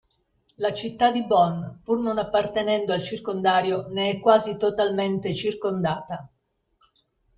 La 0.55 0.73
città 0.73 1.11
di 1.11 1.27
Bonn, 1.27 1.75
pur 1.83 1.99
non 1.99 2.17
appartenendo 2.17 2.91
al 2.91 3.03
circondario, 3.03 3.85
ne 3.89 4.09
è 4.09 4.19
quasi 4.19 4.57
totalmente 4.57 5.31
circondata. 5.35 6.27